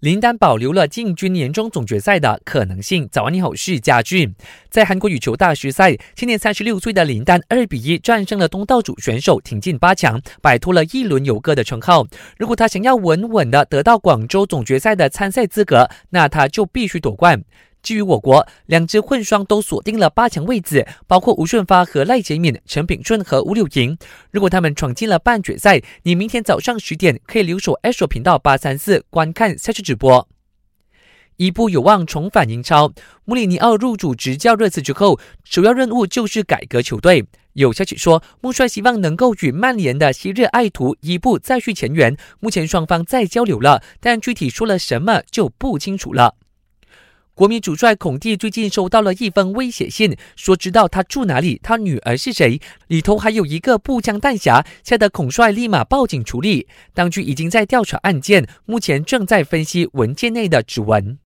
[0.00, 3.08] 林丹保留了进军年终总决赛的可能性。
[3.10, 4.34] 早安，你好，是家俊。
[4.68, 12.06] 在韩国羽球大师赛，今年三十六岁的林丹二比一战胜了东道主选手，挺进八强，摆脱了一轮游哥的称号。
[12.36, 17.42] 如果他想要稳稳的得到广州总决赛的参赛资格，那他就必须夺冠。
[17.86, 23.96] 至于我国，两支混双都锁定了八强位置，包括吴顺发和赖洁敏、陈炳顺和吴柳莹。
[24.32, 30.28] 如果他们闯进了半决赛，你明天早上十点可以留守 S 频道八三四观看赛事直播。
[31.36, 32.92] 伊布有望重返英超。
[33.24, 37.24] 穆里尼奥入主执教热刺之后，首要任务就是改革球队。
[37.52, 42.16] 有消息说，穆帅希望能够与曼联的昔日爱徒伊布再续前缘。
[42.40, 46.34] 目前双方在交流了，但具体说了什么就不清楚了。
[47.36, 56.66] 国民主帅孔蒂最近收到了一封威胁信，说知道他住哪里，他女儿是谁，里头还有一个步枪弹匣，吓得孔帅立马报警处理。
[56.94, 61.18] 当局已经在调查案件，目前正在分析文件内的指纹。